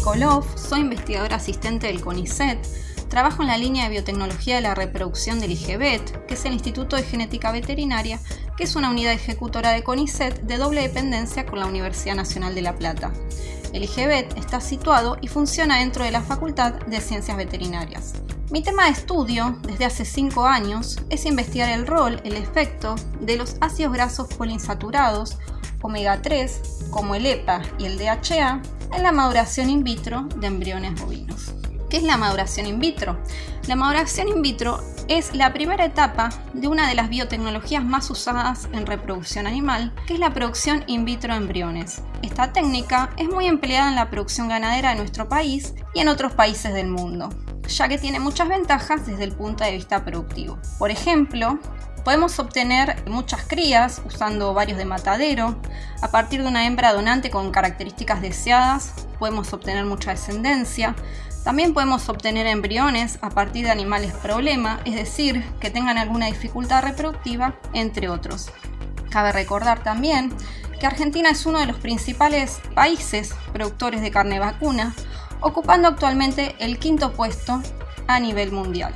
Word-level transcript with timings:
Nikolov, 0.00 0.46
soy 0.56 0.80
investigadora 0.80 1.36
asistente 1.36 1.88
del 1.88 2.00
CONICET 2.00 2.58
Trabajo 3.10 3.42
en 3.42 3.48
la 3.48 3.58
línea 3.58 3.84
de 3.84 3.90
biotecnología 3.90 4.54
de 4.54 4.62
la 4.62 4.74
reproducción 4.74 5.40
del 5.40 5.50
IGBET, 5.50 6.24
que 6.24 6.32
es 6.32 6.44
el 6.46 6.54
Instituto 6.54 6.96
de 6.96 7.02
Genética 7.02 7.52
Veterinaria, 7.52 8.18
que 8.56 8.64
es 8.64 8.76
una 8.76 8.88
unidad 8.88 9.12
ejecutora 9.12 9.72
de 9.72 9.82
CONICET 9.82 10.40
de 10.40 10.56
doble 10.56 10.80
dependencia 10.80 11.44
con 11.44 11.58
la 11.58 11.66
Universidad 11.66 12.14
Nacional 12.14 12.54
de 12.54 12.62
La 12.62 12.76
Plata. 12.76 13.12
El 13.74 13.84
IGBET 13.84 14.38
está 14.38 14.62
situado 14.62 15.18
y 15.20 15.28
funciona 15.28 15.80
dentro 15.80 16.02
de 16.02 16.12
la 16.12 16.22
Facultad 16.22 16.72
de 16.86 17.00
Ciencias 17.02 17.36
Veterinarias. 17.36 18.14
Mi 18.50 18.62
tema 18.62 18.86
de 18.86 18.92
estudio, 18.92 19.58
desde 19.64 19.84
hace 19.84 20.06
5 20.06 20.46
años, 20.46 20.98
es 21.10 21.26
investigar 21.26 21.68
el 21.68 21.86
rol, 21.86 22.22
el 22.24 22.36
efecto 22.36 22.94
de 23.20 23.36
los 23.36 23.56
ácidos 23.60 23.92
grasos 23.92 24.28
poliinsaturados, 24.28 25.36
omega 25.82 26.20
3, 26.22 26.88
como 26.90 27.14
el 27.14 27.26
EPA 27.26 27.62
y 27.78 27.86
el 27.86 27.98
DHA, 27.98 28.62
en 28.92 29.02
la 29.02 29.12
maduración 29.12 29.70
in 29.70 29.84
vitro 29.84 30.28
de 30.36 30.46
embriones 30.46 31.00
bovinos. 31.00 31.54
¿Qué 31.88 31.96
es 31.96 32.02
la 32.02 32.16
maduración 32.16 32.66
in 32.66 32.78
vitro? 32.78 33.18
La 33.66 33.76
maduración 33.76 34.28
in 34.28 34.42
vitro 34.42 34.80
es 35.08 35.34
la 35.34 35.52
primera 35.52 35.84
etapa 35.84 36.28
de 36.54 36.68
una 36.68 36.88
de 36.88 36.94
las 36.94 37.08
biotecnologías 37.08 37.84
más 37.84 38.08
usadas 38.10 38.68
en 38.72 38.86
reproducción 38.86 39.48
animal, 39.48 39.92
que 40.06 40.14
es 40.14 40.20
la 40.20 40.32
producción 40.32 40.84
in 40.86 41.04
vitro 41.04 41.32
de 41.32 41.40
embriones. 41.40 42.02
Esta 42.22 42.52
técnica 42.52 43.10
es 43.16 43.28
muy 43.28 43.46
empleada 43.46 43.88
en 43.88 43.96
la 43.96 44.08
producción 44.08 44.48
ganadera 44.48 44.90
de 44.90 44.96
nuestro 44.96 45.28
país 45.28 45.74
y 45.94 46.00
en 46.00 46.08
otros 46.08 46.32
países 46.32 46.72
del 46.72 46.86
mundo, 46.86 47.28
ya 47.66 47.88
que 47.88 47.98
tiene 47.98 48.20
muchas 48.20 48.48
ventajas 48.48 49.04
desde 49.04 49.24
el 49.24 49.32
punto 49.32 49.64
de 49.64 49.72
vista 49.72 50.04
productivo. 50.04 50.58
Por 50.78 50.92
ejemplo, 50.92 51.58
Podemos 52.04 52.38
obtener 52.38 53.02
muchas 53.06 53.42
crías 53.42 54.00
usando 54.06 54.54
varios 54.54 54.78
de 54.78 54.86
matadero. 54.86 55.60
A 56.00 56.08
partir 56.08 56.42
de 56.42 56.48
una 56.48 56.66
hembra 56.66 56.92
donante 56.94 57.30
con 57.30 57.50
características 57.50 58.22
deseadas, 58.22 59.06
podemos 59.18 59.52
obtener 59.52 59.84
mucha 59.84 60.12
descendencia. 60.12 60.96
También 61.44 61.74
podemos 61.74 62.08
obtener 62.08 62.46
embriones 62.46 63.18
a 63.20 63.30
partir 63.30 63.64
de 63.64 63.70
animales 63.70 64.12
problema, 64.14 64.80
es 64.84 64.94
decir, 64.94 65.44
que 65.60 65.70
tengan 65.70 65.98
alguna 65.98 66.26
dificultad 66.26 66.82
reproductiva, 66.82 67.54
entre 67.74 68.08
otros. 68.08 68.50
Cabe 69.10 69.32
recordar 69.32 69.82
también 69.82 70.34
que 70.78 70.86
Argentina 70.86 71.30
es 71.30 71.44
uno 71.44 71.58
de 71.58 71.66
los 71.66 71.78
principales 71.78 72.60
países 72.74 73.34
productores 73.52 74.00
de 74.00 74.10
carne 74.10 74.38
vacuna, 74.38 74.94
ocupando 75.40 75.88
actualmente 75.88 76.56
el 76.58 76.78
quinto 76.78 77.12
puesto 77.12 77.62
a 78.06 78.20
nivel 78.20 78.52
mundial. 78.52 78.94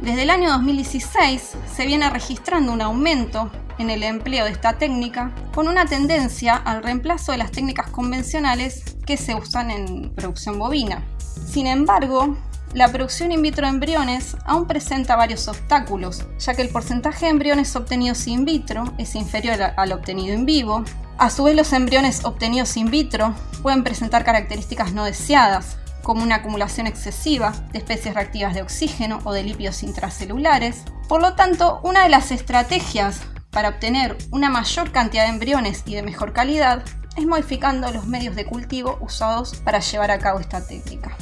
Desde 0.00 0.22
el 0.22 0.30
año 0.30 0.50
2016 0.50 1.52
se 1.74 1.86
viene 1.86 2.10
registrando 2.10 2.72
un 2.72 2.82
aumento 2.82 3.50
en 3.78 3.90
el 3.90 4.02
empleo 4.02 4.44
de 4.44 4.50
esta 4.50 4.74
técnica, 4.74 5.32
con 5.54 5.68
una 5.68 5.86
tendencia 5.86 6.54
al 6.54 6.82
reemplazo 6.82 7.32
de 7.32 7.38
las 7.38 7.50
técnicas 7.50 7.90
convencionales 7.90 8.96
que 9.06 9.16
se 9.16 9.34
usan 9.34 9.70
en 9.70 10.14
producción 10.14 10.58
bovina. 10.58 11.02
Sin 11.46 11.66
embargo, 11.66 12.36
la 12.74 12.92
producción 12.92 13.32
in 13.32 13.42
vitro 13.42 13.66
de 13.66 13.72
embriones 13.72 14.36
aún 14.44 14.66
presenta 14.66 15.16
varios 15.16 15.48
obstáculos, 15.48 16.24
ya 16.38 16.54
que 16.54 16.62
el 16.62 16.68
porcentaje 16.68 17.26
de 17.26 17.30
embriones 17.30 17.74
obtenidos 17.74 18.26
in 18.26 18.44
vitro 18.44 18.92
es 18.98 19.14
inferior 19.14 19.62
al 19.76 19.92
obtenido 19.92 20.34
en 20.34 20.44
vivo. 20.44 20.84
A 21.16 21.30
su 21.30 21.44
vez, 21.44 21.56
los 21.56 21.72
embriones 21.72 22.24
obtenidos 22.24 22.76
in 22.76 22.90
vitro 22.90 23.34
pueden 23.62 23.82
presentar 23.82 24.24
características 24.24 24.92
no 24.92 25.04
deseadas, 25.04 25.78
como 26.06 26.22
una 26.22 26.36
acumulación 26.36 26.86
excesiva 26.86 27.52
de 27.72 27.80
especies 27.80 28.14
reactivas 28.14 28.54
de 28.54 28.62
oxígeno 28.62 29.18
o 29.24 29.32
de 29.32 29.42
lípidos 29.42 29.82
intracelulares. 29.82 30.84
Por 31.08 31.20
lo 31.20 31.34
tanto, 31.34 31.80
una 31.82 32.04
de 32.04 32.08
las 32.08 32.30
estrategias 32.30 33.22
para 33.50 33.70
obtener 33.70 34.16
una 34.30 34.48
mayor 34.48 34.92
cantidad 34.92 35.24
de 35.24 35.30
embriones 35.30 35.82
y 35.84 35.96
de 35.96 36.04
mejor 36.04 36.32
calidad 36.32 36.84
es 37.16 37.26
modificando 37.26 37.90
los 37.90 38.06
medios 38.06 38.36
de 38.36 38.44
cultivo 38.44 38.98
usados 39.00 39.56
para 39.64 39.80
llevar 39.80 40.12
a 40.12 40.20
cabo 40.20 40.38
esta 40.38 40.64
técnica. 40.64 41.16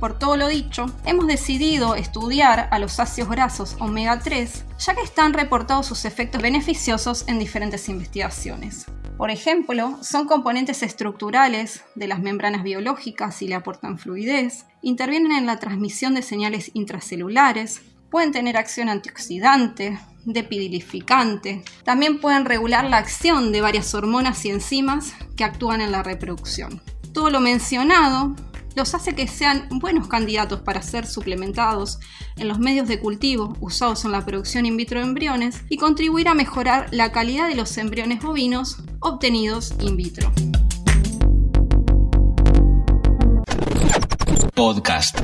Por 0.00 0.18
todo 0.18 0.38
lo 0.38 0.48
dicho, 0.48 0.86
hemos 1.04 1.26
decidido 1.26 1.94
estudiar 1.94 2.68
a 2.70 2.78
los 2.78 2.98
ácidos 2.98 3.28
grasos 3.28 3.76
omega 3.80 4.18
3, 4.18 4.64
ya 4.78 4.94
que 4.94 5.02
están 5.02 5.34
reportados 5.34 5.84
sus 5.86 6.06
efectos 6.06 6.40
beneficiosos 6.40 7.24
en 7.28 7.38
diferentes 7.38 7.86
investigaciones. 7.90 8.86
Por 9.18 9.30
ejemplo, 9.30 9.98
son 10.00 10.26
componentes 10.26 10.82
estructurales 10.82 11.84
de 11.94 12.06
las 12.06 12.20
membranas 12.20 12.62
biológicas 12.62 13.42
y 13.42 13.48
le 13.48 13.56
aportan 13.56 13.98
fluidez, 13.98 14.64
intervienen 14.80 15.32
en 15.32 15.44
la 15.44 15.58
transmisión 15.58 16.14
de 16.14 16.22
señales 16.22 16.70
intracelulares, 16.72 17.82
pueden 18.10 18.32
tener 18.32 18.56
acción 18.56 18.88
antioxidante, 18.88 20.00
depidilificante, 20.24 21.62
también 21.84 22.20
pueden 22.20 22.46
regular 22.46 22.88
la 22.88 22.96
acción 22.96 23.52
de 23.52 23.60
varias 23.60 23.94
hormonas 23.94 24.46
y 24.46 24.48
enzimas 24.48 25.12
que 25.36 25.44
actúan 25.44 25.82
en 25.82 25.92
la 25.92 26.02
reproducción. 26.02 26.80
Todo 27.12 27.28
lo 27.28 27.40
mencionado 27.40 28.34
los 28.74 28.94
hace 28.94 29.14
que 29.14 29.26
sean 29.26 29.68
buenos 29.70 30.08
candidatos 30.08 30.60
para 30.60 30.82
ser 30.82 31.06
suplementados 31.06 31.98
en 32.36 32.48
los 32.48 32.58
medios 32.58 32.88
de 32.88 33.00
cultivo 33.00 33.56
usados 33.60 34.04
en 34.04 34.12
la 34.12 34.24
producción 34.24 34.66
in 34.66 34.76
vitro 34.76 35.00
de 35.00 35.06
embriones 35.06 35.62
y 35.68 35.76
contribuir 35.76 36.28
a 36.28 36.34
mejorar 36.34 36.88
la 36.92 37.12
calidad 37.12 37.48
de 37.48 37.54
los 37.54 37.76
embriones 37.78 38.22
bovinos 38.22 38.78
obtenidos 39.00 39.74
in 39.80 39.96
vitro. 39.96 40.32
Podcast. 44.54 45.18